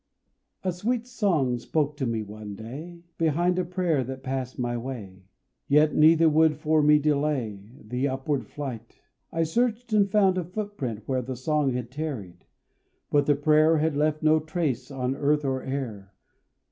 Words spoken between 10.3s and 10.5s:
a